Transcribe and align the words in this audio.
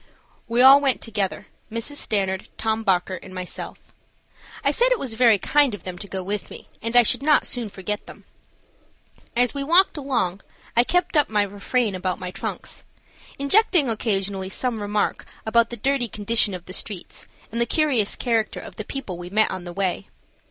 We 0.47 0.63
all 0.63 0.81
went 0.81 0.99
together, 0.99 1.45
Mrs. 1.71 1.97
Stanard, 1.97 2.49
Tom 2.57 2.83
Bockert, 2.83 3.21
and 3.23 3.35
myself. 3.35 3.93
I 4.63 4.71
said 4.71 4.91
it 4.91 4.97
was 4.97 5.13
very 5.13 5.37
kind 5.37 5.75
of 5.75 5.83
them 5.83 5.99
to 5.99 6.07
go 6.07 6.23
with 6.23 6.49
me, 6.49 6.67
and 6.81 6.95
I 6.95 7.03
should 7.03 7.21
not 7.21 7.45
soon 7.45 7.69
forget 7.69 8.07
them. 8.07 8.23
As 9.35 9.53
we 9.53 9.63
walked 9.63 9.97
along 9.97 10.41
I 10.75 10.83
kept 10.83 11.15
up 11.15 11.29
my 11.29 11.43
refrain 11.43 11.93
about 11.93 12.17
my 12.17 12.31
trucks, 12.31 12.83
injecting 13.37 13.89
occasionally 13.91 14.49
some 14.49 14.81
remark 14.81 15.23
about 15.45 15.69
the 15.69 15.77
dirty 15.77 16.07
condition 16.07 16.55
of 16.55 16.65
the 16.65 16.73
streets 16.73 17.27
and 17.51 17.61
the 17.61 17.67
curious 17.67 18.15
character 18.15 18.59
of 18.59 18.77
the 18.77 18.83
people 18.83 19.19
we 19.19 19.29
met 19.29 19.51
on 19.51 19.65
the 19.65 19.71
way. 19.73 20.07